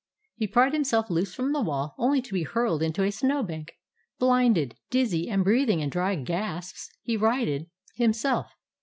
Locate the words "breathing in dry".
5.43-6.15